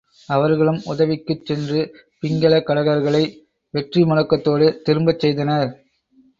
[0.29, 1.81] அவர்களும் உதவிக்குச் சென்று
[2.23, 3.23] பிங்கல கடகர்களை
[3.73, 5.71] வெற்றி முழக்கத்தோடு திரும்பச் செய்தனர்.